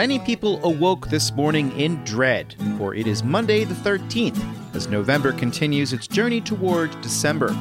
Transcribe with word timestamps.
many 0.00 0.18
people 0.18 0.64
awoke 0.64 1.08
this 1.08 1.30
morning 1.34 1.70
in 1.78 2.02
dread, 2.04 2.54
for 2.78 2.94
it 2.94 3.06
is 3.06 3.22
Monday 3.22 3.64
the 3.64 3.74
13th, 3.74 4.42
as 4.74 4.88
November 4.88 5.30
continues 5.30 5.92
its 5.92 6.06
journey 6.06 6.40
toward 6.40 6.98
December. 7.02 7.54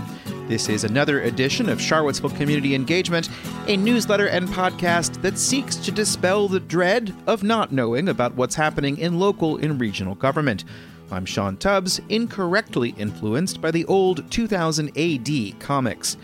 This 0.47 0.69
is 0.69 0.85
another 0.85 1.23
edition 1.23 1.67
of 1.67 1.81
Charlottesville 1.81 2.29
Community 2.29 2.75
Engagement, 2.75 3.29
a 3.67 3.75
newsletter 3.75 4.27
and 4.27 4.47
podcast 4.47 5.21
that 5.21 5.37
seeks 5.37 5.75
to 5.75 5.91
dispel 5.91 6.47
the 6.47 6.61
dread 6.61 7.13
of 7.27 7.43
not 7.43 7.73
knowing 7.73 8.07
about 8.07 8.35
what's 8.35 8.55
happening 8.55 8.97
in 8.99 9.19
local 9.19 9.57
and 9.57 9.77
regional 9.77 10.15
government. 10.15 10.63
I'm 11.11 11.25
Sean 11.25 11.57
Tubbs, 11.57 11.99
incorrectly 12.07 12.95
influenced 12.97 13.59
by 13.59 13.71
the 13.71 13.83
old 13.83 14.31
2000 14.31 14.97
AD 14.97 15.59
comics. 15.59 16.15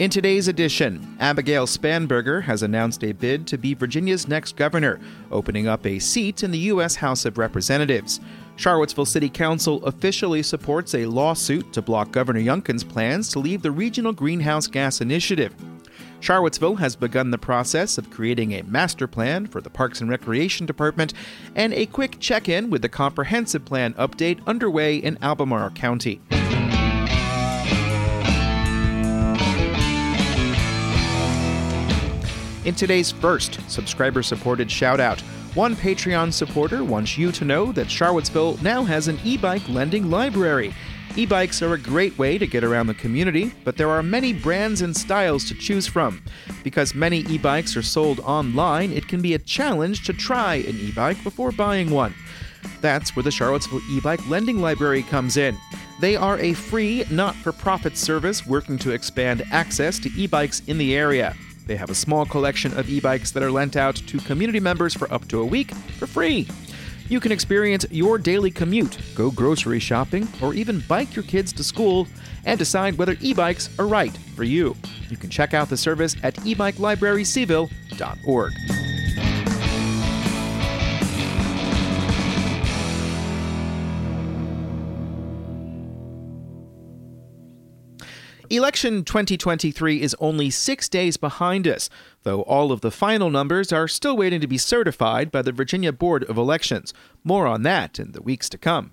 In 0.00 0.08
today's 0.08 0.48
edition, 0.48 1.14
Abigail 1.20 1.66
Spanberger 1.66 2.42
has 2.44 2.62
announced 2.62 3.04
a 3.04 3.12
bid 3.12 3.46
to 3.48 3.58
be 3.58 3.74
Virginia's 3.74 4.26
next 4.26 4.56
governor, 4.56 4.98
opening 5.30 5.68
up 5.68 5.84
a 5.84 5.98
seat 5.98 6.42
in 6.42 6.50
the 6.50 6.58
U.S. 6.72 6.94
House 6.96 7.26
of 7.26 7.36
Representatives. 7.36 8.18
Charlottesville 8.56 9.04
City 9.04 9.28
Council 9.28 9.84
officially 9.84 10.42
supports 10.42 10.94
a 10.94 11.04
lawsuit 11.04 11.70
to 11.74 11.82
block 11.82 12.12
Governor 12.12 12.40
Youngkin's 12.40 12.82
plans 12.82 13.28
to 13.28 13.40
leave 13.40 13.60
the 13.60 13.70
Regional 13.70 14.14
Greenhouse 14.14 14.66
Gas 14.66 15.02
Initiative. 15.02 15.54
Charlottesville 16.20 16.76
has 16.76 16.96
begun 16.96 17.30
the 17.30 17.36
process 17.36 17.98
of 17.98 18.08
creating 18.08 18.52
a 18.52 18.62
master 18.62 19.06
plan 19.06 19.46
for 19.46 19.60
the 19.60 19.68
Parks 19.68 20.00
and 20.00 20.08
Recreation 20.08 20.64
Department, 20.64 21.12
and 21.54 21.74
a 21.74 21.84
quick 21.84 22.18
check 22.20 22.48
in 22.48 22.70
with 22.70 22.80
the 22.80 22.88
comprehensive 22.88 23.66
plan 23.66 23.92
update 23.94 24.40
underway 24.46 24.96
in 24.96 25.18
Albemarle 25.20 25.68
County. 25.72 26.22
In 32.70 32.76
today's 32.76 33.10
first 33.10 33.58
subscriber 33.68 34.22
supported 34.22 34.68
shoutout, 34.68 35.20
one 35.56 35.74
Patreon 35.74 36.32
supporter 36.32 36.84
wants 36.84 37.18
you 37.18 37.32
to 37.32 37.44
know 37.44 37.72
that 37.72 37.90
Charlottesville 37.90 38.58
now 38.62 38.84
has 38.84 39.08
an 39.08 39.18
e 39.24 39.36
bike 39.36 39.68
lending 39.68 40.08
library. 40.08 40.72
E 41.16 41.26
bikes 41.26 41.62
are 41.62 41.74
a 41.74 41.78
great 41.80 42.16
way 42.16 42.38
to 42.38 42.46
get 42.46 42.62
around 42.62 42.86
the 42.86 42.94
community, 42.94 43.52
but 43.64 43.76
there 43.76 43.90
are 43.90 44.04
many 44.04 44.32
brands 44.32 44.82
and 44.82 44.96
styles 44.96 45.44
to 45.46 45.54
choose 45.56 45.88
from. 45.88 46.22
Because 46.62 46.94
many 46.94 47.22
e 47.22 47.38
bikes 47.38 47.76
are 47.76 47.82
sold 47.82 48.20
online, 48.20 48.92
it 48.92 49.08
can 49.08 49.20
be 49.20 49.34
a 49.34 49.40
challenge 49.40 50.06
to 50.06 50.12
try 50.12 50.54
an 50.54 50.78
e 50.78 50.92
bike 50.92 51.20
before 51.24 51.50
buying 51.50 51.90
one. 51.90 52.14
That's 52.80 53.16
where 53.16 53.24
the 53.24 53.32
Charlottesville 53.32 53.82
e 53.90 53.98
bike 53.98 54.24
lending 54.28 54.60
library 54.60 55.02
comes 55.02 55.36
in. 55.36 55.58
They 56.00 56.14
are 56.14 56.38
a 56.38 56.52
free, 56.52 57.04
not 57.10 57.34
for 57.34 57.50
profit 57.50 57.96
service 57.96 58.46
working 58.46 58.78
to 58.78 58.92
expand 58.92 59.42
access 59.50 59.98
to 59.98 60.08
e 60.16 60.28
bikes 60.28 60.62
in 60.68 60.78
the 60.78 60.94
area. 60.94 61.34
They 61.70 61.76
have 61.76 61.88
a 61.88 61.94
small 61.94 62.26
collection 62.26 62.76
of 62.76 62.90
e 62.90 62.98
bikes 62.98 63.30
that 63.30 63.44
are 63.44 63.52
lent 63.52 63.76
out 63.76 63.94
to 63.94 64.18
community 64.18 64.58
members 64.58 64.92
for 64.92 65.06
up 65.14 65.28
to 65.28 65.40
a 65.40 65.46
week 65.46 65.72
for 66.00 66.08
free. 66.08 66.48
You 67.08 67.20
can 67.20 67.30
experience 67.30 67.86
your 67.92 68.18
daily 68.18 68.50
commute, 68.50 68.98
go 69.14 69.30
grocery 69.30 69.78
shopping, 69.78 70.26
or 70.42 70.52
even 70.52 70.82
bike 70.88 71.14
your 71.14 71.22
kids 71.22 71.52
to 71.52 71.62
school 71.62 72.08
and 72.44 72.58
decide 72.58 72.98
whether 72.98 73.16
e 73.20 73.32
bikes 73.32 73.70
are 73.78 73.86
right 73.86 74.16
for 74.34 74.42
you. 74.42 74.74
You 75.10 75.16
can 75.16 75.30
check 75.30 75.54
out 75.54 75.68
the 75.68 75.76
service 75.76 76.16
at 76.24 76.34
ebikelibraryseville.org. 76.38 78.52
Election 88.52 89.04
2023 89.04 90.02
is 90.02 90.16
only 90.18 90.50
six 90.50 90.88
days 90.88 91.16
behind 91.16 91.68
us, 91.68 91.88
though 92.24 92.42
all 92.42 92.72
of 92.72 92.80
the 92.80 92.90
final 92.90 93.30
numbers 93.30 93.72
are 93.72 93.86
still 93.86 94.16
waiting 94.16 94.40
to 94.40 94.48
be 94.48 94.58
certified 94.58 95.30
by 95.30 95.40
the 95.40 95.52
Virginia 95.52 95.92
Board 95.92 96.24
of 96.24 96.36
Elections. 96.36 96.92
More 97.22 97.46
on 97.46 97.62
that 97.62 98.00
in 98.00 98.10
the 98.10 98.20
weeks 98.20 98.48
to 98.48 98.58
come. 98.58 98.90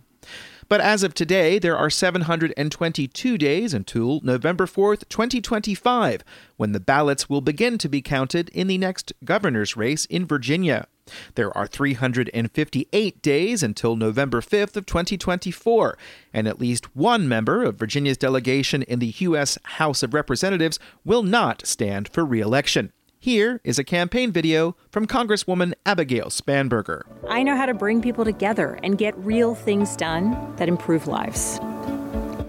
But 0.70 0.82
as 0.82 1.04
of 1.04 1.14
today, 1.14 1.60
there 1.60 1.78
are 1.78 1.90
722 1.90 3.38
days 3.38 3.74
until 3.74 4.20
November 4.22 4.66
4th, 4.66 5.08
2025, 5.08 6.24
when 6.58 6.74
the 6.74 6.80
ballots 6.80 7.30
will 7.30 7.42
begin 7.42 7.78
to 7.78 7.88
be 7.88 8.02
counted 8.02 8.50
in 8.50 8.68
the 8.68 8.78
next 8.78 9.14
governor's 9.24 9.78
race 9.78 10.06
in 10.06 10.26
Virginia. 10.26 10.88
There 11.36 11.58
are 11.58 11.68
358 11.68 13.22
days 13.22 13.64
until 13.64 13.96
November 13.96 14.42
5th 14.42 14.76
of 14.76 14.86
2024, 14.86 15.98
and 16.34 16.50
at 16.50 16.60
least 16.60 16.96
one 16.96 17.30
member 17.30 17.64
of 17.64 17.80
Virginia's 17.80 18.18
delegation 18.18 18.84
in 18.84 19.00
the 19.00 19.14
U.S. 19.20 19.58
House 19.64 20.04
of 20.04 20.14
Representatives 20.14 20.80
will 21.06 21.24
not 21.24 21.66
stand 21.66 22.10
for 22.10 22.26
re-election. 22.26 22.92
Here 23.20 23.60
is 23.64 23.80
a 23.80 23.84
campaign 23.84 24.32
video 24.32 24.76
from 24.92 25.08
Congresswoman 25.08 25.74
Abigail 25.86 26.28
Spanberger. 26.28 27.02
I 27.28 27.42
know 27.42 27.58
how 27.58 27.66
to 27.66 27.74
bring 27.74 28.02
people 28.02 28.24
together 28.24 28.80
and 28.84 28.98
get 28.98 29.18
real 29.18 29.56
things 29.56 29.96
done 29.96 30.56
that 30.58 30.70
improve 30.70 31.08
lives. 31.08 31.60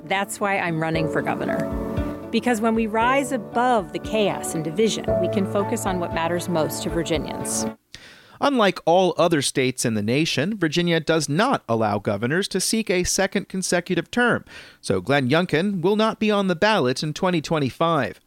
That's 0.04 0.40
why 0.40 0.58
I'm 0.58 0.80
running 0.80 1.10
for 1.10 1.22
governor. 1.22 1.66
Because 2.30 2.60
when 2.60 2.74
we 2.74 2.86
rise 2.86 3.32
above 3.32 3.92
the 3.94 3.98
chaos 3.98 4.54
and 4.54 4.62
division, 4.62 5.06
we 5.22 5.28
can 5.28 5.50
focus 5.50 5.86
on 5.86 6.00
what 6.00 6.12
matters 6.12 6.50
most 6.50 6.82
to 6.82 6.90
Virginians. 6.90 7.66
Unlike 8.40 8.80
all 8.84 9.14
other 9.16 9.42
states 9.42 9.84
in 9.86 9.94
the 9.94 10.02
nation, 10.02 10.56
Virginia 10.56 11.00
does 11.00 11.28
not 11.28 11.64
allow 11.68 11.98
governors 11.98 12.46
to 12.48 12.60
seek 12.60 12.88
a 12.90 13.04
second 13.04 13.48
consecutive 13.48 14.10
term, 14.10 14.44
so 14.80 15.00
Glenn 15.00 15.28
Youngkin 15.30 15.80
will 15.80 15.96
not 15.96 16.20
be 16.20 16.30
on 16.30 16.46
the 16.46 16.54
ballot 16.54 17.02
in 17.02 17.14
2025. 17.14 18.20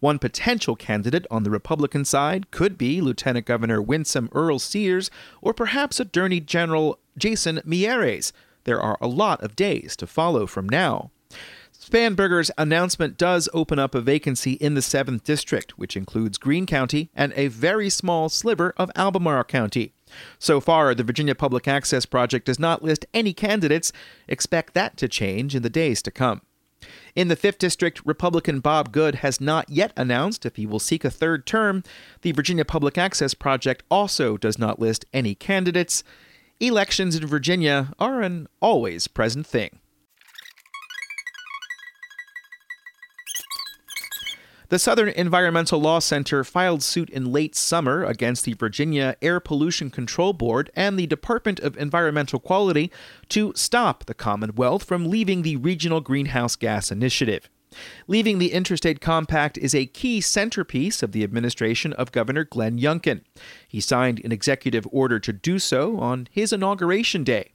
One 0.00 0.18
potential 0.18 0.76
candidate 0.76 1.26
on 1.30 1.42
the 1.42 1.50
Republican 1.50 2.04
side 2.04 2.50
could 2.50 2.76
be 2.76 3.00
Lieutenant 3.00 3.46
Governor 3.46 3.80
Winsome 3.80 4.28
Earle-Sears 4.32 5.10
or 5.40 5.54
perhaps 5.54 5.98
Attorney 5.98 6.40
General 6.40 6.98
Jason 7.16 7.60
Miyares. 7.66 8.32
There 8.64 8.80
are 8.80 8.98
a 9.00 9.06
lot 9.06 9.42
of 9.42 9.56
days 9.56 9.96
to 9.96 10.06
follow 10.06 10.46
from 10.46 10.68
now. 10.68 11.10
Spanberger's 11.72 12.50
announcement 12.58 13.16
does 13.16 13.48
open 13.54 13.78
up 13.78 13.94
a 13.94 14.00
vacancy 14.00 14.52
in 14.54 14.74
the 14.74 14.80
7th 14.80 15.22
District, 15.22 15.78
which 15.78 15.96
includes 15.96 16.36
Greene 16.36 16.66
County 16.66 17.10
and 17.14 17.32
a 17.36 17.48
very 17.48 17.88
small 17.88 18.28
sliver 18.28 18.74
of 18.76 18.90
Albemarle 18.96 19.44
County. 19.44 19.92
So 20.38 20.60
far, 20.60 20.94
the 20.94 21.04
Virginia 21.04 21.34
Public 21.34 21.68
Access 21.68 22.04
Project 22.04 22.46
does 22.46 22.58
not 22.58 22.82
list 22.82 23.06
any 23.14 23.32
candidates. 23.32 23.92
Expect 24.26 24.74
that 24.74 24.96
to 24.96 25.08
change 25.08 25.54
in 25.54 25.62
the 25.62 25.70
days 25.70 26.02
to 26.02 26.10
come. 26.10 26.42
In 27.14 27.28
the 27.28 27.36
5th 27.36 27.58
District, 27.58 28.00
Republican 28.04 28.60
Bob 28.60 28.92
Good 28.92 29.16
has 29.16 29.40
not 29.40 29.68
yet 29.70 29.92
announced 29.96 30.44
if 30.44 30.56
he 30.56 30.66
will 30.66 30.78
seek 30.78 31.04
a 31.04 31.10
third 31.10 31.46
term. 31.46 31.82
The 32.22 32.32
Virginia 32.32 32.64
Public 32.64 32.98
Access 32.98 33.34
Project 33.34 33.82
also 33.90 34.36
does 34.36 34.58
not 34.58 34.78
list 34.78 35.04
any 35.12 35.34
candidates. 35.34 36.04
Elections 36.60 37.16
in 37.16 37.26
Virginia 37.26 37.92
are 37.98 38.20
an 38.20 38.48
always 38.60 39.08
present 39.08 39.46
thing. 39.46 39.78
The 44.68 44.80
Southern 44.80 45.10
Environmental 45.10 45.80
Law 45.80 46.00
Center 46.00 46.42
filed 46.42 46.82
suit 46.82 47.08
in 47.10 47.30
late 47.30 47.54
summer 47.54 48.02
against 48.02 48.44
the 48.44 48.54
Virginia 48.54 49.14
Air 49.22 49.38
Pollution 49.38 49.90
Control 49.90 50.32
Board 50.32 50.72
and 50.74 50.98
the 50.98 51.06
Department 51.06 51.60
of 51.60 51.76
Environmental 51.76 52.40
Quality 52.40 52.90
to 53.28 53.52
stop 53.54 54.06
the 54.06 54.14
Commonwealth 54.14 54.82
from 54.82 55.08
leaving 55.08 55.42
the 55.42 55.54
Regional 55.54 56.00
Greenhouse 56.00 56.56
Gas 56.56 56.90
Initiative. 56.90 57.48
Leaving 58.08 58.40
the 58.40 58.52
Interstate 58.52 59.00
Compact 59.00 59.56
is 59.56 59.72
a 59.72 59.86
key 59.86 60.20
centerpiece 60.20 61.00
of 61.00 61.12
the 61.12 61.22
administration 61.22 61.92
of 61.92 62.10
Governor 62.10 62.42
Glenn 62.42 62.76
Youngkin. 62.76 63.20
He 63.68 63.80
signed 63.80 64.20
an 64.24 64.32
executive 64.32 64.88
order 64.90 65.20
to 65.20 65.32
do 65.32 65.60
so 65.60 66.00
on 66.00 66.26
his 66.32 66.52
inauguration 66.52 67.22
day. 67.22 67.52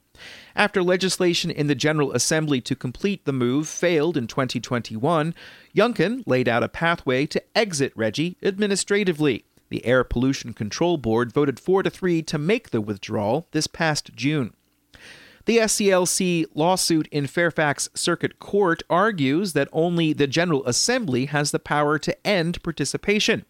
After 0.54 0.82
legislation 0.82 1.50
in 1.50 1.66
the 1.66 1.74
General 1.74 2.12
Assembly 2.12 2.60
to 2.62 2.76
complete 2.76 3.24
the 3.24 3.32
move 3.32 3.68
failed 3.68 4.16
in 4.16 4.26
2021, 4.26 5.34
Youngkin 5.74 6.22
laid 6.26 6.48
out 6.48 6.62
a 6.62 6.68
pathway 6.68 7.26
to 7.26 7.42
exit 7.56 7.96
RGGI 7.96 8.36
administratively. 8.42 9.44
The 9.70 9.84
Air 9.86 10.04
Pollution 10.04 10.52
Control 10.52 10.98
Board 10.98 11.32
voted 11.32 11.58
4 11.58 11.84
to 11.84 11.90
3 11.90 12.22
to 12.22 12.38
make 12.38 12.70
the 12.70 12.80
withdrawal 12.80 13.48
this 13.52 13.66
past 13.66 14.14
June. 14.14 14.52
The 15.44 15.58
SELC 15.58 16.44
lawsuit 16.54 17.08
in 17.10 17.26
Fairfax 17.26 17.88
Circuit 17.94 18.38
Court 18.38 18.82
argues 18.88 19.54
that 19.54 19.68
only 19.72 20.12
the 20.12 20.28
General 20.28 20.64
Assembly 20.66 21.26
has 21.26 21.50
the 21.50 21.58
power 21.58 21.98
to 21.98 22.26
end 22.26 22.62
participation. 22.62 23.44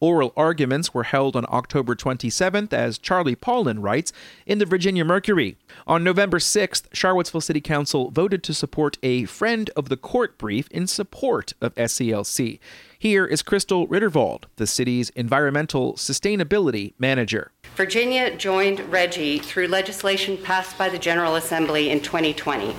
Oral 0.00 0.32
arguments 0.36 0.92
were 0.92 1.04
held 1.04 1.36
on 1.36 1.46
October 1.48 1.94
27th, 1.94 2.72
as 2.72 2.98
Charlie 2.98 3.34
Paullin 3.34 3.80
writes 3.80 4.12
in 4.46 4.58
the 4.58 4.66
Virginia 4.66 5.04
Mercury. 5.04 5.56
On 5.86 6.04
November 6.04 6.38
6th, 6.38 6.84
Charlottesville 6.92 7.40
City 7.40 7.60
Council 7.60 8.10
voted 8.10 8.42
to 8.42 8.54
support 8.54 8.98
a 9.02 9.24
friend 9.24 9.70
of 9.76 9.88
the 9.88 9.96
court 9.96 10.36
brief 10.38 10.68
in 10.70 10.86
support 10.86 11.52
of 11.60 11.74
SELC. 11.76 12.58
Here 12.98 13.26
is 13.26 13.42
Kristel 13.42 13.88
Riddervold, 13.88 14.44
the 14.56 14.66
city's 14.66 15.10
environmental 15.10 15.94
sustainability 15.94 16.94
manager. 16.98 17.52
Virginia 17.76 18.36
joined 18.36 18.78
RGGI 18.78 19.42
through 19.42 19.68
legislation 19.68 20.38
passed 20.38 20.78
by 20.78 20.88
the 20.88 20.98
General 20.98 21.36
Assembly 21.36 21.90
in 21.90 22.00
2020. 22.00 22.74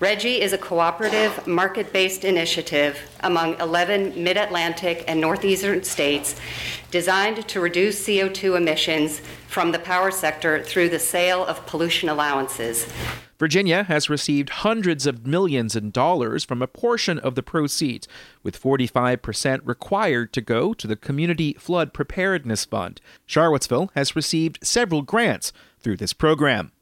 RGGI 0.00 0.40
is 0.40 0.52
a 0.52 0.58
cooperative, 0.58 1.46
market 1.46 1.90
based 1.90 2.22
initiative 2.22 2.98
among 3.20 3.58
11 3.58 4.22
mid 4.22 4.36
Atlantic 4.36 5.02
and 5.08 5.18
northeastern 5.18 5.84
states 5.84 6.38
designed 6.90 7.48
to 7.48 7.60
reduce 7.60 8.06
CO2 8.06 8.58
emissions 8.58 9.22
from 9.48 9.72
the 9.72 9.78
power 9.78 10.10
sector 10.10 10.62
through 10.62 10.90
the 10.90 10.98
sale 10.98 11.46
of 11.46 11.64
pollution 11.64 12.10
allowances. 12.10 12.86
Virginia 13.38 13.84
has 13.84 14.10
received 14.10 14.50
hundreds 14.50 15.06
of 15.06 15.26
millions 15.26 15.74
in 15.74 15.90
dollars 15.90 16.44
from 16.44 16.60
a 16.60 16.66
portion 16.66 17.18
of 17.18 17.34
the 17.34 17.42
proceeds, 17.42 18.06
with 18.42 18.60
45% 18.60 19.60
required 19.64 20.30
to 20.34 20.42
go 20.42 20.74
to 20.74 20.86
the 20.86 20.96
Community 20.96 21.54
Flood 21.54 21.94
Preparedness 21.94 22.66
Fund. 22.66 23.00
Charlottesville 23.24 23.90
has 23.94 24.14
received 24.14 24.58
several 24.62 25.00
grants 25.00 25.54
through 25.78 25.96
this 25.96 26.12
program. 26.12 26.72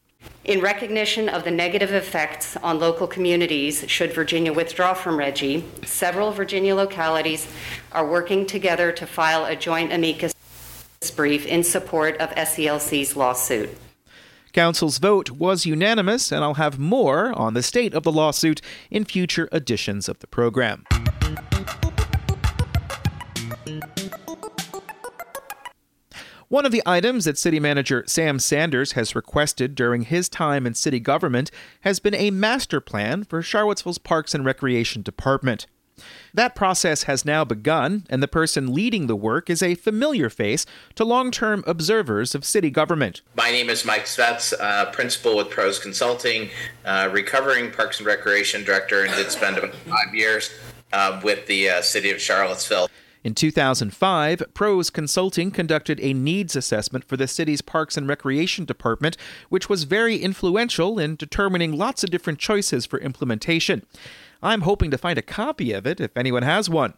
In 0.45 0.61
recognition 0.61 1.29
of 1.29 1.45
the 1.45 1.51
negative 1.51 1.93
effects 1.93 2.57
on 2.59 2.79
local 2.79 3.07
communities 3.07 3.85
should 3.89 4.13
Virginia 4.13 4.53
withdraw 4.53 4.93
from 4.93 5.17
RGGI, 5.17 5.87
several 5.87 6.33
Virginia 6.33 6.75
localities 6.75 7.47
are 7.93 8.07
working 8.07 8.45
together 8.45 8.93
to 8.93 9.07
file 9.07 9.47
a 9.47 9.57
joint 9.57 9.93
amicus 9.93 10.35
brief 11.17 11.47
in 11.47 11.65
support 11.65 12.17
of 12.19 12.31
SELC's 12.31 13.17
lawsuit. 13.17 13.71
Council's 14.53 14.99
vote 14.99 15.31
was 15.31 15.67
unanimous, 15.67 16.31
and 16.31 16.45
I'll 16.45 16.55
have 16.55 16.79
more 16.79 17.33
on 17.33 17.55
the 17.55 17.63
state 17.63 17.93
of 17.93 18.05
the 18.05 18.13
lawsuit 18.13 18.61
in 18.91 19.05
future 19.05 19.49
editions 19.51 20.09
of 20.09 20.21
the 20.21 20.27
program. 20.27 20.85
One 26.55 26.65
of 26.65 26.71
the 26.71 26.85
items 26.87 27.25
that 27.25 27.37
City 27.37 27.59
Manager 27.59 28.05
Sam 28.07 28.39
Sanders 28.39 28.93
has 28.93 29.17
requested 29.17 29.75
during 29.75 30.03
his 30.03 30.29
time 30.29 30.69
in 30.69 30.75
city 30.75 31.01
government 31.01 31.51
has 31.81 31.99
been 31.99 32.15
a 32.15 32.31
master 32.31 32.81
plan 32.81 33.25
for 33.25 33.43
Charlottesville's 33.43 33.99
Parks 33.99 34.37
and 34.37 34.45
Recreation 34.45 35.03
Department. 35.03 35.67
That 36.33 36.55
process 36.55 37.03
has 37.03 37.25
now 37.25 37.45
begun, 37.45 38.05
and 38.09 38.23
the 38.23 38.29
person 38.29 38.73
leading 38.73 39.09
the 39.09 39.17
work 39.17 39.51
is 39.51 39.65
a 39.65 39.75
familiar 39.75 40.31
face 40.31 40.65
to 40.95 41.05
long 41.05 41.33
term 41.33 41.65
observers 41.67 42.37
of 42.37 42.45
city 42.45 42.71
government. 42.71 43.23
My 43.35 43.51
name 43.51 43.69
is 43.69 43.85
Mike 43.85 44.05
Svetz, 44.05 44.55
uh, 44.61 44.93
principal 44.93 45.37
with 45.37 45.51
Pros 45.51 45.81
Consulting, 45.81 46.51
uh, 46.85 47.09
recovering 47.11 47.73
Parks 47.73 47.99
and 47.99 48.07
Recreation 48.07 48.63
Director, 48.63 49.03
and 49.03 49.13
did 49.17 49.33
spend 49.33 49.59
about 49.59 49.75
five 49.75 50.15
years 50.15 50.51
uh, 50.93 51.21
with 51.25 51.49
the 51.49 51.69
uh, 51.69 51.83
city 51.83 52.13
of 52.13 52.21
Charlottesville. 52.21 52.89
In 53.25 53.35
2005, 53.35 54.43
Pros 54.53 54.91
Consulting 54.91 55.51
conducted 55.51 55.99
a 56.01 56.13
needs 56.13 56.55
assessment 56.55 57.07
for 57.07 57.17
the 57.17 57.27
city's 57.27 57.63
Parks 57.63 57.97
and 57.97 58.07
Recreation 58.07 58.67
Department, 58.67 59.17
which 59.49 59.67
was 59.67 59.85
very 59.85 60.19
influential 60.19 60.99
in 60.99 61.17
determining 61.17 61.73
lots 61.73 62.05
of 62.05 62.11
different 62.11 62.39
choices 62.39 62.85
for 62.85 63.01
implementation. 63.01 63.87
I'm 64.43 64.61
hoping 64.61 64.91
to 64.91 64.99
find 64.99 65.19
a 65.19 65.23
copy 65.23 65.73
of 65.73 65.87
it 65.87 66.01
if 66.01 66.15
anyone 66.19 66.43
has 66.43 66.69
one. 66.69 66.93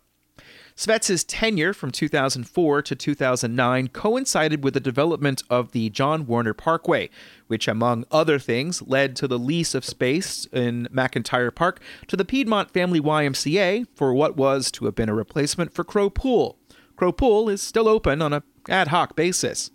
Svetz's 0.78 1.24
tenure 1.24 1.72
from 1.72 1.90
2004 1.90 2.82
to 2.82 2.94
2009 2.94 3.88
coincided 3.88 4.62
with 4.62 4.74
the 4.74 4.80
development 4.80 5.42
of 5.48 5.72
the 5.72 5.88
John 5.88 6.26
Warner 6.26 6.52
Parkway, 6.52 7.08
which, 7.46 7.66
among 7.66 8.04
other 8.10 8.38
things, 8.38 8.82
led 8.82 9.16
to 9.16 9.26
the 9.26 9.38
lease 9.38 9.74
of 9.74 9.86
space 9.86 10.44
in 10.52 10.86
McIntyre 10.92 11.54
Park 11.54 11.80
to 12.08 12.16
the 12.16 12.26
Piedmont 12.26 12.70
Family 12.70 13.00
YMCA 13.00 13.86
for 13.94 14.12
what 14.12 14.36
was 14.36 14.70
to 14.72 14.84
have 14.84 14.94
been 14.94 15.08
a 15.08 15.14
replacement 15.14 15.72
for 15.72 15.82
Crow 15.82 16.10
Pool. 16.10 16.58
Crow 16.94 17.10
Pool 17.10 17.48
is 17.48 17.62
still 17.62 17.88
open 17.88 18.20
on 18.20 18.34
an 18.34 18.42
ad 18.68 18.88
hoc 18.88 19.16
basis. 19.16 19.70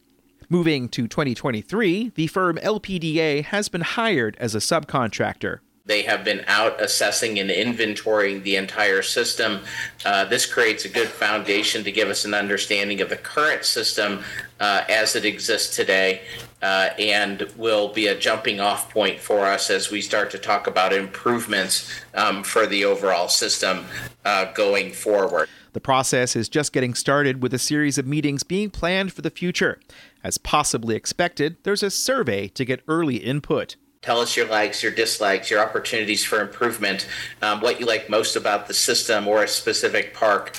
Moving 0.49 0.87
to 0.89 1.07
2023, 1.07 2.11
the 2.13 2.27
firm 2.27 2.57
LPDA 2.57 3.45
has 3.45 3.69
been 3.69 3.81
hired 3.81 4.37
as 4.39 4.53
a 4.53 4.59
subcontractor. 4.59 5.61
They 5.85 6.03
have 6.03 6.23
been 6.23 6.43
out 6.47 6.79
assessing 6.81 7.39
and 7.39 7.49
inventorying 7.49 8.43
the 8.43 8.55
entire 8.55 9.01
system. 9.01 9.61
Uh, 10.05 10.25
this 10.25 10.45
creates 10.45 10.85
a 10.85 10.89
good 10.89 11.07
foundation 11.07 11.83
to 11.83 11.91
give 11.91 12.07
us 12.09 12.23
an 12.23 12.33
understanding 12.33 13.01
of 13.01 13.09
the 13.09 13.17
current 13.17 13.65
system 13.65 14.23
uh, 14.59 14.83
as 14.87 15.15
it 15.15 15.25
exists 15.25 15.75
today 15.75 16.21
uh, 16.61 16.89
and 16.99 17.41
will 17.57 17.87
be 17.87 18.07
a 18.07 18.17
jumping 18.17 18.59
off 18.59 18.91
point 18.91 19.19
for 19.19 19.45
us 19.45 19.69
as 19.69 19.89
we 19.89 20.01
start 20.01 20.29
to 20.31 20.37
talk 20.37 20.67
about 20.67 20.93
improvements 20.93 21.89
um, 22.13 22.43
for 22.43 22.67
the 22.67 22.85
overall 22.85 23.27
system 23.27 23.85
uh, 24.23 24.45
going 24.53 24.91
forward. 24.91 25.49
The 25.73 25.79
process 25.79 26.35
is 26.35 26.49
just 26.49 26.73
getting 26.73 26.93
started 26.93 27.41
with 27.41 27.53
a 27.53 27.59
series 27.59 27.97
of 27.97 28.05
meetings 28.05 28.43
being 28.43 28.69
planned 28.69 29.13
for 29.13 29.21
the 29.21 29.29
future. 29.29 29.79
As 30.23 30.37
possibly 30.37 30.95
expected, 30.95 31.57
there's 31.63 31.81
a 31.81 31.89
survey 31.89 32.49
to 32.49 32.65
get 32.65 32.83
early 32.87 33.15
input. 33.15 33.77
Tell 34.01 34.19
us 34.19 34.35
your 34.35 34.47
likes, 34.47 34.81
your 34.81 34.91
dislikes, 34.91 35.51
your 35.51 35.59
opportunities 35.59 36.25
for 36.25 36.41
improvement, 36.41 37.07
um, 37.43 37.61
what 37.61 37.79
you 37.79 37.85
like 37.85 38.09
most 38.09 38.35
about 38.35 38.67
the 38.67 38.73
system 38.73 39.27
or 39.27 39.43
a 39.43 39.47
specific 39.47 40.15
park. 40.15 40.57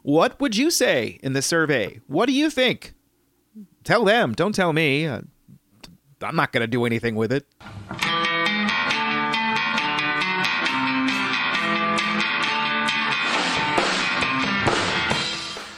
What 0.00 0.40
would 0.40 0.56
you 0.56 0.70
say 0.70 1.18
in 1.22 1.34
the 1.34 1.42
survey? 1.42 2.00
What 2.06 2.24
do 2.24 2.32
you 2.32 2.48
think? 2.48 2.94
Tell 3.84 4.06
them, 4.06 4.32
don't 4.32 4.54
tell 4.54 4.72
me. 4.72 5.06
Uh, 5.06 5.20
I'm 6.22 6.34
not 6.34 6.50
going 6.50 6.62
to 6.62 6.66
do 6.66 6.86
anything 6.86 7.14
with 7.14 7.30
it. 7.30 7.46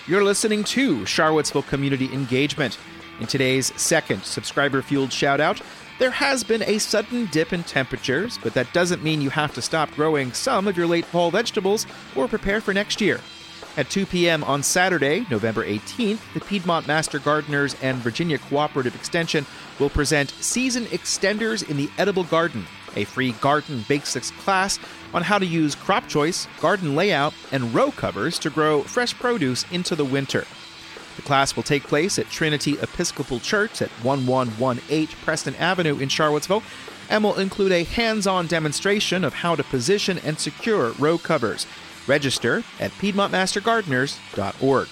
You're 0.07 0.23
listening 0.23 0.63
to 0.63 1.05
Charlottesville 1.07 1.63
Community 1.63 2.13
Engagement. 2.13 2.79
In 3.19 3.27
today's 3.27 3.73
second 3.81 4.23
subscriber 4.23 4.81
fueled 4.81 5.13
shout 5.13 5.41
out, 5.41 5.61
there 6.01 6.11
has 6.11 6.43
been 6.43 6.63
a 6.63 6.79
sudden 6.79 7.27
dip 7.27 7.53
in 7.53 7.63
temperatures, 7.63 8.39
but 8.43 8.55
that 8.55 8.73
doesn't 8.73 9.05
mean 9.05 9.21
you 9.21 9.29
have 9.29 9.53
to 9.53 9.61
stop 9.61 9.91
growing 9.91 10.33
some 10.33 10.67
of 10.67 10.75
your 10.75 10.87
late 10.87 11.05
fall 11.05 11.31
vegetables 11.31 11.87
or 12.17 12.27
prepare 12.27 12.63
for 12.63 12.73
next 12.73 13.03
year. 13.03 13.21
At 13.77 13.91
2 13.91 14.07
p.m. 14.07 14.43
on 14.45 14.63
Saturday, 14.63 15.27
November 15.31 15.63
18th, 15.63 16.21
the 16.33 16.41
Piedmont 16.41 16.87
Master 16.87 17.19
Gardeners 17.19 17.77
and 17.83 17.99
Virginia 17.99 18.39
Cooperative 18.39 18.95
Extension 18.95 19.45
will 19.79 19.91
present 19.91 20.31
Season 20.41 20.87
Extenders 20.87 21.69
in 21.69 21.77
the 21.77 21.91
Edible 21.99 22.25
Garden, 22.25 22.65
a 22.97 23.05
free 23.05 23.33
garden 23.33 23.85
basics 23.87 24.31
class 24.31 24.79
on 25.13 25.23
how 25.23 25.39
to 25.39 25.47
use 25.47 25.75
crop 25.75 26.09
choice, 26.09 26.49
garden 26.63 26.97
layout, 26.97 27.35
and 27.53 27.75
row 27.75 27.91
covers 27.91 28.39
to 28.39 28.49
grow 28.49 28.83
fresh 28.85 29.15
produce 29.15 29.71
into 29.71 29.95
the 29.95 30.05
winter. 30.05 30.47
The 31.21 31.27
class 31.27 31.55
will 31.55 31.63
take 31.63 31.83
place 31.83 32.19
at 32.19 32.31
Trinity 32.31 32.79
Episcopal 32.81 33.41
Church 33.41 33.83
at 33.83 33.91
1118 34.03 35.19
Preston 35.23 35.55
Avenue 35.57 35.99
in 35.99 36.09
Charlottesville 36.09 36.63
and 37.11 37.23
will 37.23 37.39
include 37.39 37.73
a 37.73 37.85
hands 37.85 38.27
on 38.27 38.47
demonstration 38.47 39.23
of 39.23 39.35
how 39.35 39.55
to 39.55 39.63
position 39.63 40.19
and 40.21 40.41
secure 40.41 40.93
row 40.93 41.19
covers. 41.19 41.67
Register 42.07 42.65
at 42.81 42.91
PiedmontMasterGardeners.org. 42.93 44.89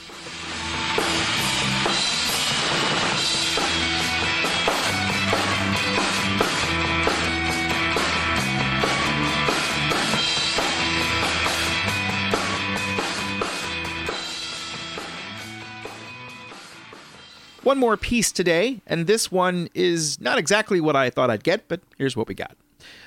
One 17.69 17.77
more 17.77 17.99
piece 17.99 18.33
today, 18.33 18.81
and 18.87 19.07
this 19.07 19.31
one 19.31 19.69
is 19.75 20.19
not 20.23 20.39
exactly 20.39 20.81
what 20.81 20.97
I 20.97 21.11
thought 21.11 21.29
I'd 21.29 21.45
get, 21.45 21.69
but 21.69 21.83
here's 21.99 22.17
what 22.17 22.27
we 22.27 22.35
got. 22.35 22.57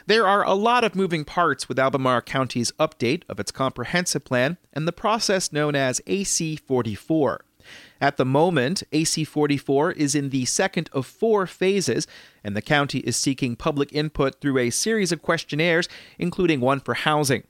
There 0.06 0.28
are 0.28 0.46
a 0.46 0.54
lot 0.54 0.84
of 0.84 0.94
moving 0.94 1.26
parts 1.26 1.68
with 1.68 1.80
Albemarle 1.80 2.22
County's 2.22 2.72
update 2.74 3.24
of 3.28 3.40
its 3.40 3.52
comprehensive 3.52 4.24
plan 4.24 4.60
and 4.72 4.88
the 4.88 4.92
process 4.92 5.52
known 5.52 5.76
as 5.76 6.00
AC 6.06 6.58
44. 6.58 7.44
At 8.00 8.18
the 8.18 8.24
moment, 8.24 8.84
AC 8.92 9.24
44 9.24 9.94
is 9.94 10.14
in 10.14 10.30
the 10.30 10.46
second 10.46 10.92
of 10.94 11.08
four 11.08 11.48
phases, 11.48 12.06
and 12.44 12.56
the 12.56 12.62
county 12.62 13.00
is 13.00 13.18
seeking 13.18 13.56
public 13.56 13.92
input 13.92 14.40
through 14.42 14.60
a 14.60 14.70
series 14.70 15.12
of 15.12 15.24
questionnaires, 15.24 15.90
including 16.20 16.62
one 16.62 16.82
for 16.82 16.94
housing. 16.94 17.46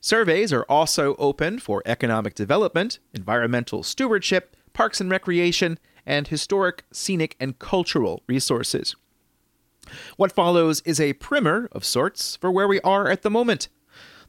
Surveys 0.00 0.52
are 0.52 0.64
also 0.64 1.14
open 1.20 1.60
for 1.60 1.80
economic 1.86 2.34
development, 2.34 2.98
environmental 3.14 3.84
stewardship, 3.84 4.56
parks 4.72 5.00
and 5.00 5.12
recreation, 5.12 5.78
and 6.06 6.28
historic, 6.28 6.84
scenic, 6.92 7.36
and 7.40 7.58
cultural 7.58 8.22
resources. 8.26 8.94
What 10.16 10.32
follows 10.32 10.80
is 10.84 11.00
a 11.00 11.14
primer 11.14 11.68
of 11.72 11.84
sorts 11.84 12.36
for 12.36 12.50
where 12.50 12.68
we 12.68 12.80
are 12.80 13.08
at 13.08 13.22
the 13.22 13.30
moment. 13.30 13.68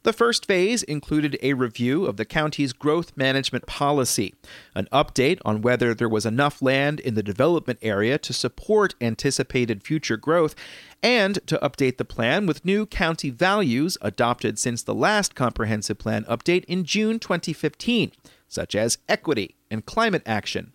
The 0.03 0.13
first 0.13 0.45
phase 0.45 0.83
included 0.83 1.37
a 1.41 1.53
review 1.53 2.05
of 2.05 2.17
the 2.17 2.23
county's 2.23 2.71
growth 2.71 3.17
management 3.17 3.65
policy, 3.65 4.35
an 4.75 4.87
update 4.93 5.39
on 5.43 5.61
whether 5.61 5.93
there 5.93 6.07
was 6.07 6.25
enough 6.25 6.61
land 6.61 6.99
in 6.99 7.15
the 7.15 7.23
development 7.23 7.79
area 7.81 8.17
to 8.19 8.31
support 8.31 8.95
anticipated 9.01 9.83
future 9.83 10.15
growth, 10.15 10.55
and 11.03 11.39
to 11.47 11.57
update 11.57 11.97
the 11.97 12.05
plan 12.05 12.45
with 12.45 12.63
new 12.63 12.85
county 12.85 13.29
values 13.29 13.97
adopted 14.01 14.57
since 14.57 14.83
the 14.83 14.95
last 14.95 15.35
comprehensive 15.35 15.97
plan 15.97 16.23
update 16.25 16.63
in 16.65 16.85
June 16.85 17.19
2015, 17.19 18.11
such 18.47 18.75
as 18.75 18.99
equity 19.09 19.55
and 19.69 19.85
climate 19.85 20.23
action. 20.25 20.71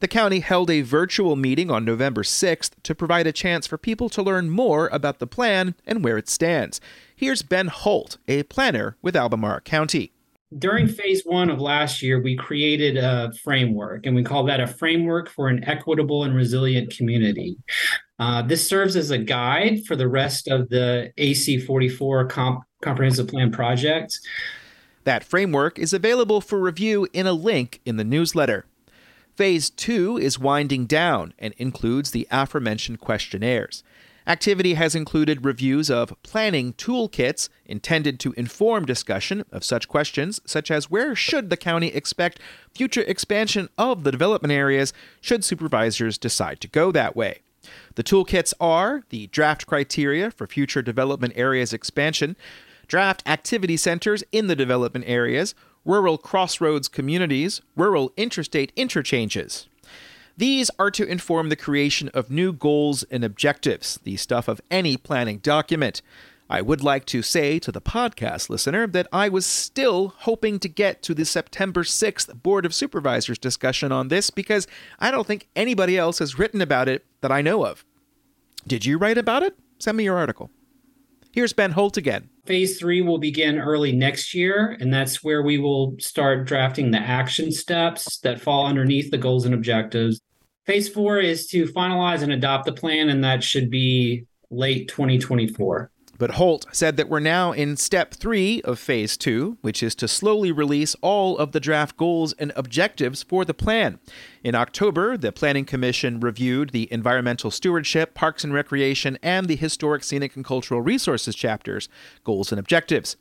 The 0.00 0.08
county 0.08 0.40
held 0.40 0.70
a 0.70 0.82
virtual 0.82 1.36
meeting 1.36 1.70
on 1.70 1.84
November 1.84 2.22
6th 2.22 2.72
to 2.82 2.94
provide 2.94 3.26
a 3.26 3.32
chance 3.32 3.66
for 3.66 3.78
people 3.78 4.08
to 4.10 4.22
learn 4.22 4.50
more 4.50 4.88
about 4.88 5.18
the 5.18 5.26
plan 5.26 5.74
and 5.86 6.02
where 6.02 6.18
it 6.18 6.28
stands. 6.28 6.80
Here's 7.14 7.42
Ben 7.42 7.68
Holt, 7.68 8.18
a 8.26 8.42
planner 8.44 8.96
with 9.02 9.16
Albemarle 9.16 9.60
County. 9.60 10.12
During 10.56 10.86
phase 10.86 11.22
one 11.24 11.50
of 11.50 11.60
last 11.60 12.02
year, 12.02 12.20
we 12.20 12.36
created 12.36 12.96
a 12.96 13.32
framework, 13.42 14.06
and 14.06 14.14
we 14.14 14.22
call 14.22 14.44
that 14.44 14.60
a 14.60 14.66
framework 14.66 15.28
for 15.28 15.48
an 15.48 15.64
equitable 15.64 16.24
and 16.24 16.34
resilient 16.34 16.96
community. 16.96 17.56
Uh, 18.18 18.42
this 18.42 18.68
serves 18.68 18.94
as 18.94 19.10
a 19.10 19.18
guide 19.18 19.84
for 19.84 19.96
the 19.96 20.06
rest 20.06 20.48
of 20.48 20.68
the 20.68 21.12
AC 21.18 21.58
44 21.58 22.26
comp- 22.26 22.64
comprehensive 22.82 23.28
plan 23.28 23.50
project. 23.50 24.18
That 25.04 25.24
framework 25.24 25.78
is 25.78 25.92
available 25.92 26.40
for 26.40 26.60
review 26.60 27.08
in 27.12 27.26
a 27.26 27.32
link 27.32 27.80
in 27.84 27.96
the 27.96 28.04
newsletter. 28.04 28.64
Phase 29.36 29.68
2 29.70 30.16
is 30.16 30.38
winding 30.38 30.86
down 30.86 31.34
and 31.40 31.54
includes 31.56 32.12
the 32.12 32.28
aforementioned 32.30 33.00
questionnaires. 33.00 33.82
Activity 34.26 34.74
has 34.74 34.94
included 34.94 35.44
reviews 35.44 35.90
of 35.90 36.14
planning 36.22 36.72
toolkits 36.74 37.48
intended 37.66 38.20
to 38.20 38.32
inform 38.34 38.86
discussion 38.86 39.44
of 39.50 39.64
such 39.64 39.88
questions, 39.88 40.40
such 40.46 40.70
as 40.70 40.88
where 40.88 41.16
should 41.16 41.50
the 41.50 41.56
county 41.56 41.88
expect 41.88 42.38
future 42.72 43.02
expansion 43.02 43.68
of 43.76 44.04
the 44.04 44.12
development 44.12 44.52
areas 44.52 44.92
should 45.20 45.44
supervisors 45.44 46.16
decide 46.16 46.60
to 46.60 46.68
go 46.68 46.92
that 46.92 47.16
way. 47.16 47.40
The 47.96 48.04
toolkits 48.04 48.54
are 48.60 49.02
the 49.10 49.26
draft 49.26 49.66
criteria 49.66 50.30
for 50.30 50.46
future 50.46 50.80
development 50.80 51.32
areas 51.36 51.72
expansion, 51.72 52.36
draft 52.86 53.22
activity 53.26 53.76
centers 53.76 54.22
in 54.32 54.46
the 54.46 54.56
development 54.56 55.04
areas, 55.08 55.54
rural 55.84 56.18
crossroads 56.18 56.88
communities, 56.88 57.60
rural 57.76 58.12
interstate 58.16 58.72
interchanges. 58.76 59.68
These 60.36 60.70
are 60.78 60.90
to 60.90 61.06
inform 61.06 61.48
the 61.48 61.56
creation 61.56 62.08
of 62.08 62.30
new 62.30 62.52
goals 62.52 63.04
and 63.04 63.22
objectives, 63.22 64.00
the 64.02 64.16
stuff 64.16 64.48
of 64.48 64.60
any 64.70 64.96
planning 64.96 65.38
document. 65.38 66.02
I 66.50 66.60
would 66.60 66.82
like 66.82 67.06
to 67.06 67.22
say 67.22 67.58
to 67.60 67.72
the 67.72 67.80
podcast 67.80 68.50
listener 68.50 68.86
that 68.88 69.06
I 69.12 69.28
was 69.28 69.46
still 69.46 70.14
hoping 70.18 70.58
to 70.58 70.68
get 70.68 71.02
to 71.02 71.14
the 71.14 71.24
September 71.24 71.84
6th 71.84 72.42
Board 72.42 72.66
of 72.66 72.74
Supervisors 72.74 73.38
discussion 73.38 73.92
on 73.92 74.08
this 74.08 74.30
because 74.30 74.66
I 74.98 75.10
don't 75.10 75.26
think 75.26 75.48
anybody 75.56 75.96
else 75.96 76.18
has 76.18 76.38
written 76.38 76.60
about 76.60 76.88
it 76.88 77.06
that 77.20 77.32
I 77.32 77.40
know 77.40 77.64
of. 77.64 77.84
Did 78.66 78.84
you 78.84 78.98
write 78.98 79.18
about 79.18 79.42
it? 79.42 79.56
Send 79.78 79.96
me 79.96 80.04
your 80.04 80.18
article. 80.18 80.50
Here's 81.32 81.52
Ben 81.52 81.72
Holt 81.72 81.96
again. 81.96 82.28
Phase 82.46 82.78
three 82.78 83.00
will 83.00 83.18
begin 83.18 83.58
early 83.58 83.92
next 83.92 84.34
year, 84.34 84.76
and 84.78 84.92
that's 84.92 85.24
where 85.24 85.42
we 85.42 85.56
will 85.56 85.96
start 85.98 86.46
drafting 86.46 86.90
the 86.90 86.98
action 86.98 87.50
steps 87.50 88.18
that 88.18 88.40
fall 88.40 88.66
underneath 88.66 89.10
the 89.10 89.16
goals 89.16 89.46
and 89.46 89.54
objectives. 89.54 90.20
Phase 90.66 90.88
four 90.88 91.20
is 91.20 91.46
to 91.48 91.64
finalize 91.64 92.22
and 92.22 92.32
adopt 92.32 92.66
the 92.66 92.72
plan, 92.72 93.08
and 93.08 93.24
that 93.24 93.42
should 93.42 93.70
be 93.70 94.26
late 94.50 94.88
2024. 94.88 95.90
But 96.16 96.32
Holt 96.32 96.66
said 96.72 96.96
that 96.96 97.08
we're 97.08 97.20
now 97.20 97.52
in 97.52 97.76
step 97.76 98.14
three 98.14 98.62
of 98.62 98.78
phase 98.78 99.16
two, 99.16 99.58
which 99.62 99.82
is 99.82 99.94
to 99.96 100.08
slowly 100.08 100.52
release 100.52 100.94
all 101.02 101.36
of 101.36 101.52
the 101.52 101.60
draft 101.60 101.96
goals 101.96 102.32
and 102.34 102.52
objectives 102.54 103.22
for 103.22 103.44
the 103.44 103.54
plan. 103.54 103.98
In 104.42 104.54
October, 104.54 105.16
the 105.16 105.32
Planning 105.32 105.64
Commission 105.64 106.20
reviewed 106.20 106.70
the 106.70 106.90
Environmental 106.92 107.50
Stewardship, 107.50 108.14
Parks 108.14 108.44
and 108.44 108.54
Recreation, 108.54 109.18
and 109.22 109.48
the 109.48 109.56
Historic, 109.56 110.04
Scenic, 110.04 110.36
and 110.36 110.44
Cultural 110.44 110.80
Resources 110.80 111.34
chapters, 111.34 111.88
goals 112.22 112.52
and 112.52 112.58
objectives. 112.60 113.16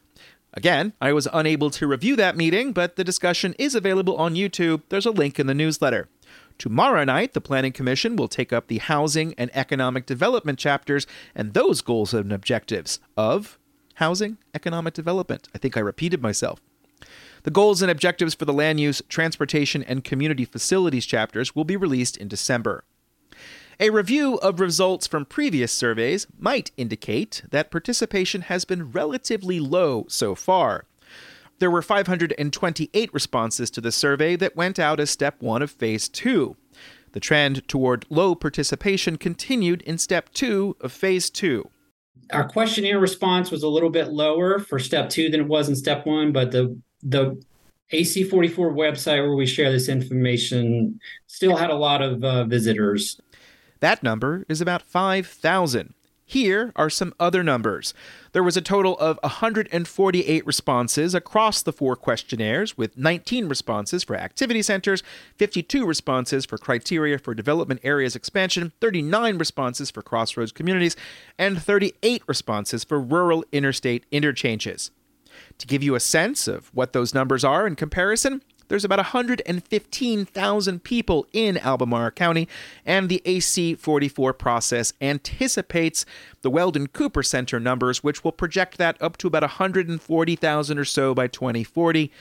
Again, 0.53 0.93
I 1.01 1.13
was 1.13 1.27
unable 1.33 1.71
to 1.71 1.88
review 1.88 2.15
that 2.17 2.38
meeting, 2.38 2.73
but 2.73 2.95
the 2.95 3.03
discussion 3.03 3.55
is 3.57 3.73
available 3.73 4.15
on 4.17 4.35
YouTube. 4.35 4.83
There's 4.89 5.07
a 5.07 5.12
link 5.12 5.39
in 5.39 5.47
the 5.47 5.55
newsletter. 5.55 6.09
Tomorrow 6.63 7.03
night, 7.03 7.34
the 7.34 7.41
Planning 7.41 7.74
Commission 7.74 8.15
will 8.15 8.29
take 8.29 8.53
up 8.53 8.67
the 8.67 8.77
housing 8.77 9.34
and 9.38 9.51
economic 9.53 10.05
development 10.05 10.58
chapters 10.58 11.05
and 11.36 11.53
those 11.53 11.82
goals 11.82 12.13
and 12.13 12.32
objectives 12.32 13.01
of 13.17 13.60
housing, 13.96 14.38
economic 14.53 14.93
development. 14.93 15.50
I 15.53 15.58
think 15.58 15.75
I 15.75 15.82
repeated 15.82 16.22
myself. 16.22 16.62
The 17.43 17.51
goals 17.51 17.82
and 17.82 17.91
objectives 17.91 18.34
for 18.34 18.46
the 18.46 18.53
land 18.53 18.79
use, 18.79 19.01
transportation, 19.10 19.84
and 19.84 20.05
community 20.05 20.46
facilities 20.46 21.05
chapters 21.05 21.53
will 21.53 21.65
be 21.65 21.75
released 21.75 22.15
in 22.15 22.29
December. 22.29 22.86
A 23.77 23.89
review 23.89 24.36
of 24.36 24.62
results 24.62 25.05
from 25.05 25.25
previous 25.25 25.74
surveys 25.74 26.27
might 26.39 26.72
indicate 26.77 27.43
that 27.51 27.72
participation 27.72 28.39
has 28.43 28.63
been 28.63 28.89
relatively 28.89 29.60
low 29.60 30.05
so 30.08 30.34
far. 30.34 30.86
There 31.60 31.72
were 31.72 31.81
528 31.81 33.13
responses 33.13 33.69
to 33.72 33.81
the 33.81 33.91
survey 33.91 34.36
that 34.36 34.55
went 34.55 34.79
out 34.79 35.00
as 35.00 35.10
step 35.10 35.41
one 35.41 35.62
of 35.62 35.72
phase 35.72 36.10
two. 36.10 36.55
The 37.13 37.19
trend 37.19 37.67
toward 37.67 38.05
low 38.10 38.36
participation 38.36 39.17
continued 39.17 39.81
in 39.83 39.98
step 39.98 40.33
two 40.33 40.75
of 40.81 40.91
phase 40.91 41.29
two. 41.29 41.69
Our 42.31 42.48
questionnaire 42.48 43.00
response 43.00 43.51
was 43.51 43.63
a 43.63 43.67
little 43.67 43.89
bit 43.89 44.10
lower 44.10 44.60
for 44.60 44.79
step 44.79 45.10
two 45.10 45.29
than 45.29 45.41
it 45.41 45.48
was 45.48 45.69
in 45.69 45.75
step 45.75 46.05
one, 46.05 46.31
but 46.31 46.51
the 46.51 46.79
the 47.03 47.41
AC44 47.91 48.55
website 48.74 49.22
where 49.22 49.36
we 49.36 49.45
share 49.45 49.72
this 49.72 49.88
information 49.88 51.00
still 51.27 51.55
had 51.55 51.69
a 51.69 51.75
lot 51.75 52.01
of 52.01 52.24
uh, 52.24 52.45
visitors. 52.45 53.19
That 53.81 54.01
number 54.01 54.45
is 54.48 54.62
about 54.62 54.81
5,000. 54.81 55.93
Here 56.25 56.72
are 56.75 56.89
some 56.89 57.13
other 57.20 57.44
numbers. 57.44 57.94
There 58.32 58.44
was 58.44 58.56
a 58.56 58.62
total 58.62 58.98
of 58.98 59.20
148 59.24 60.46
responses 60.46 61.13
across 61.13 61.62
the 61.62 61.74
four 61.74 61.96
questionnaires, 61.96 62.77
with 62.77 62.98
19 62.98 63.50
responses 63.50 64.03
for 64.03 64.15
activity 64.15 64.62
centers, 64.62 65.03
52 65.38 65.86
responses 65.86 66.46
for 66.46 66.58
criteria 66.58 67.20
for 67.20 67.34
development 67.34 67.82
areas 67.84 68.15
expansion, 68.15 68.72
39 68.80 69.38
responses 69.38 69.92
for 69.92 70.01
crossroads 70.01 70.53
communities, 70.53 70.96
and 71.38 71.62
38 71.62 72.24
responses 72.25 72.84
for 72.84 73.00
rural 73.01 73.44
interstate 73.51 74.06
interchanges. 74.10 74.92
To 75.58 75.68
give 75.68 75.84
you 75.84 75.96
a 75.96 76.00
sense 76.00 76.48
of 76.48 76.74
what 76.74 76.94
those 76.94 77.13
numbers 77.13 77.44
are 77.44 77.68
in 77.68 77.75
comparison, 77.75 78.44
there's 78.67 78.86
about 78.86 79.00
115,000 79.00 80.84
people 80.84 81.27
in 81.34 81.58
Albemarle 81.58 82.12
County, 82.12 82.48
and 82.86 83.10
the 83.10 83.22
AC 83.25 83.75
44 83.75 84.34
process 84.34 84.93
anticipates 85.01 86.05
the 86.41 86.50
Weldon 86.50 86.88
Cooper 86.88 87.24
Center 87.24 87.60
numbers, 87.60 88.03
which 88.03 88.24
will 88.24 88.32
project 88.32 88.77
that 88.77 89.01
up 89.01 89.17
to 89.17 89.27
about 89.27 89.43
140,000 89.43 90.77
or 90.77 90.86
so 90.86 91.13
by 91.13 91.27
2040. 91.27 92.12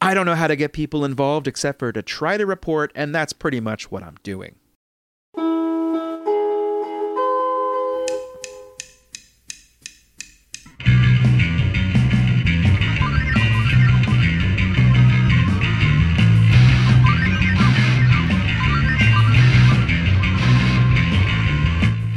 I 0.00 0.14
don't 0.14 0.26
know 0.26 0.34
how 0.34 0.46
to 0.46 0.56
get 0.56 0.72
people 0.72 1.04
involved 1.04 1.46
except 1.46 1.78
for 1.78 1.92
to 1.92 2.02
try 2.02 2.36
to 2.36 2.44
report, 2.44 2.92
and 2.94 3.14
that's 3.14 3.32
pretty 3.32 3.60
much 3.60 3.90
what 3.90 4.02
I'm 4.02 4.16
doing. 4.22 4.56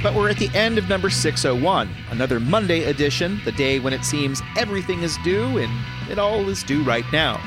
But 0.02 0.16
we're 0.16 0.30
at 0.30 0.38
the 0.38 0.50
end 0.54 0.78
of 0.78 0.88
number 0.88 1.10
601, 1.10 1.90
another 2.10 2.40
Monday 2.40 2.86
edition, 2.86 3.42
the 3.44 3.52
day 3.52 3.80
when 3.80 3.92
it 3.92 4.06
seems 4.06 4.42
everything 4.56 5.04
is 5.04 5.18
due 5.26 5.58
and 5.58 5.70
it 6.10 6.18
all 6.18 6.48
is 6.48 6.64
due 6.64 6.82
right 6.84 7.04
now. 7.12 7.38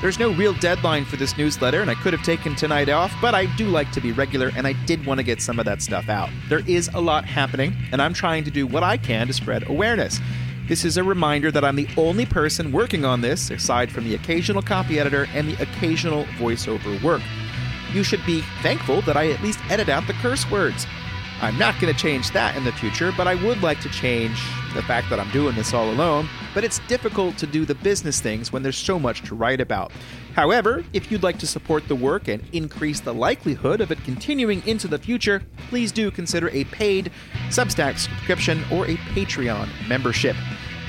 There's 0.00 0.20
no 0.20 0.32
real 0.34 0.52
deadline 0.54 1.04
for 1.04 1.16
this 1.16 1.36
newsletter, 1.36 1.80
and 1.80 1.90
I 1.90 1.94
could 1.94 2.12
have 2.12 2.22
taken 2.22 2.54
tonight 2.54 2.88
off, 2.88 3.12
but 3.20 3.34
I 3.34 3.46
do 3.56 3.66
like 3.66 3.90
to 3.90 4.00
be 4.00 4.12
regular, 4.12 4.52
and 4.54 4.68
I 4.68 4.74
did 4.84 5.04
want 5.04 5.18
to 5.18 5.24
get 5.24 5.42
some 5.42 5.58
of 5.58 5.64
that 5.64 5.82
stuff 5.82 6.08
out. 6.08 6.30
There 6.48 6.62
is 6.68 6.88
a 6.94 7.00
lot 7.00 7.24
happening, 7.24 7.74
and 7.90 8.00
I'm 8.00 8.12
trying 8.12 8.44
to 8.44 8.52
do 8.52 8.68
what 8.68 8.84
I 8.84 8.98
can 8.98 9.26
to 9.26 9.32
spread 9.32 9.68
awareness. 9.68 10.20
This 10.68 10.84
is 10.84 10.98
a 10.98 11.02
reminder 11.02 11.50
that 11.50 11.64
I'm 11.64 11.76
the 11.76 11.88
only 11.96 12.26
person 12.26 12.70
working 12.70 13.04
on 13.04 13.20
this, 13.20 13.50
aside 13.50 13.90
from 13.90 14.04
the 14.04 14.14
occasional 14.14 14.62
copy 14.62 15.00
editor 15.00 15.26
and 15.34 15.48
the 15.48 15.60
occasional 15.60 16.24
voiceover 16.38 17.02
work. 17.02 17.22
You 17.92 18.04
should 18.04 18.24
be 18.24 18.42
thankful 18.62 19.00
that 19.02 19.16
I 19.16 19.30
at 19.32 19.42
least 19.42 19.58
edit 19.70 19.88
out 19.88 20.06
the 20.06 20.12
curse 20.14 20.48
words. 20.50 20.86
I'm 21.42 21.58
not 21.58 21.78
going 21.78 21.92
to 21.92 21.98
change 21.98 22.30
that 22.30 22.56
in 22.56 22.64
the 22.64 22.72
future, 22.72 23.12
but 23.14 23.28
I 23.28 23.34
would 23.34 23.62
like 23.62 23.80
to 23.82 23.90
change 23.90 24.40
the 24.74 24.82
fact 24.82 25.10
that 25.10 25.20
I'm 25.20 25.30
doing 25.32 25.54
this 25.54 25.74
all 25.74 25.90
alone. 25.90 26.28
But 26.54 26.64
it's 26.64 26.78
difficult 26.88 27.36
to 27.38 27.46
do 27.46 27.66
the 27.66 27.74
business 27.74 28.20
things 28.20 28.52
when 28.52 28.62
there's 28.62 28.78
so 28.78 28.98
much 28.98 29.22
to 29.24 29.34
write 29.34 29.60
about. 29.60 29.92
However, 30.34 30.82
if 30.94 31.10
you'd 31.10 31.22
like 31.22 31.38
to 31.40 31.46
support 31.46 31.88
the 31.88 31.94
work 31.94 32.28
and 32.28 32.42
increase 32.52 33.00
the 33.00 33.12
likelihood 33.12 33.82
of 33.82 33.90
it 33.90 34.02
continuing 34.04 34.66
into 34.66 34.88
the 34.88 34.98
future, 34.98 35.42
please 35.68 35.92
do 35.92 36.10
consider 36.10 36.48
a 36.50 36.64
paid 36.64 37.12
Substack 37.48 37.98
subscription 37.98 38.64
or 38.72 38.86
a 38.86 38.96
Patreon 38.96 39.68
membership. 39.88 40.36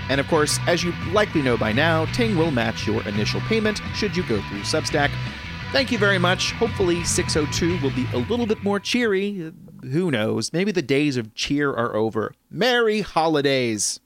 And 0.10 0.22
of 0.22 0.28
course, 0.28 0.60
as 0.66 0.82
you 0.82 0.94
likely 1.12 1.42
know 1.42 1.58
by 1.58 1.74
now, 1.74 2.06
Ting 2.06 2.38
will 2.38 2.52
match 2.52 2.88
your 2.88 3.06
initial 3.06 3.42
payment 3.42 3.82
should 3.96 4.16
you 4.16 4.24
go 4.24 4.42
through 4.44 4.62
Substack. 4.62 5.12
Thank 5.74 5.92
you 5.92 5.98
very 5.98 6.18
much. 6.18 6.54
Hopefully, 6.54 7.04
602 7.04 7.82
will 7.82 7.94
be 7.94 8.08
a 8.14 8.18
little 8.18 8.46
bit 8.46 8.64
more 8.64 8.80
cheery. 8.80 9.52
Who 9.84 10.12
knows? 10.12 10.54
Maybe 10.54 10.72
the 10.72 10.82
days 10.82 11.18
of 11.18 11.34
cheer 11.36 11.72
are 11.72 11.96
over. 11.96 12.34
Merry 12.50 13.02
holidays! 13.02 14.00